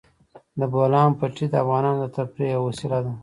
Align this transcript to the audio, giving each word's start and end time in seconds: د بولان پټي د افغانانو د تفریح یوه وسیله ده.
د 0.59 0.61
بولان 0.73 1.09
پټي 1.19 1.45
د 1.49 1.53
افغانانو 1.63 1.99
د 2.01 2.05
تفریح 2.15 2.49
یوه 2.55 2.65
وسیله 2.67 2.99
ده. 3.05 3.13